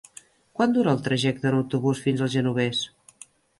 Quant 0.59 0.73
dura 0.77 0.95
el 0.97 1.03
trajecte 1.09 1.49
en 1.51 1.59
autobús 1.59 2.03
fins 2.07 2.25
al 2.29 2.35
Genovés? 2.39 2.83